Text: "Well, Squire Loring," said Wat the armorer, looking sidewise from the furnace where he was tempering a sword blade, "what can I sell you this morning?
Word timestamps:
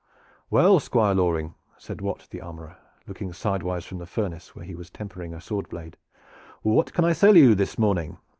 "Well, 0.49 0.79
Squire 0.79 1.13
Loring," 1.13 1.53
said 1.77 2.01
Wat 2.01 2.27
the 2.31 2.41
armorer, 2.41 2.75
looking 3.05 3.33
sidewise 3.33 3.85
from 3.85 3.99
the 3.99 4.07
furnace 4.07 4.55
where 4.55 4.65
he 4.65 4.73
was 4.73 4.89
tempering 4.89 5.31
a 5.31 5.39
sword 5.39 5.69
blade, 5.69 5.95
"what 6.63 6.91
can 6.91 7.05
I 7.05 7.13
sell 7.13 7.37
you 7.37 7.53
this 7.53 7.77
morning? 7.77 8.17